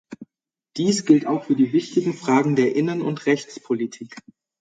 Dies 0.77 1.05
gilt 1.05 1.27
auch 1.27 1.43
für 1.45 1.55
die 1.55 1.73
wichtigen 1.73 2.15
Fragen 2.15 2.55
der 2.55 2.75
Innen- 2.75 3.03
und 3.03 3.27
Rechtspolitik. 3.27 4.15